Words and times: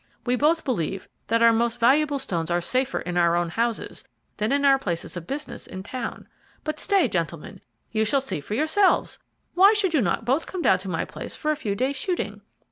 We 0.25 0.35
both 0.35 0.65
believe 0.65 1.07
that 1.27 1.43
our 1.43 1.53
most 1.53 1.79
valuable 1.79 2.17
stones 2.17 2.49
are 2.49 2.59
safer 2.59 3.01
in 3.01 3.17
our 3.17 3.35
own 3.35 3.49
houses 3.49 4.03
than 4.37 4.51
in 4.51 4.65
our 4.65 4.79
places 4.79 5.15
of 5.15 5.27
business 5.27 5.67
in 5.67 5.83
town. 5.83 6.27
But 6.63 6.79
stay, 6.79 7.07
gentlemen, 7.07 7.61
you 7.91 8.03
shall 8.03 8.19
see 8.19 8.39
for 8.41 8.55
yourselves. 8.55 9.19
Why 9.53 9.73
should 9.73 9.93
you 9.93 10.01
not 10.01 10.25
both 10.25 10.47
come 10.47 10.63
down 10.63 10.79
to 10.79 10.89
my 10.89 11.05
place 11.05 11.35
for 11.35 11.51
a 11.51 11.55
few 11.55 11.75
days' 11.75 11.97
shooting? 11.97 12.41